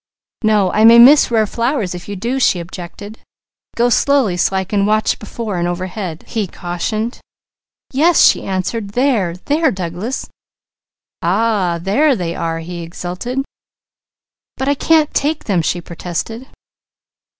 [0.43, 3.19] "No, I may miss rare flowers if you do," she objected.
[3.75, 6.25] "Go slowly, so I can watch before and overhead."
[7.93, 8.93] "Yes!" she answered.
[8.93, 9.35] "There!
[9.35, 10.27] There, Douglas!"
[11.21, 11.77] "Ah!
[11.79, 13.45] There they are!" he exulted.
[14.57, 16.47] "But I can't take them!" she protested.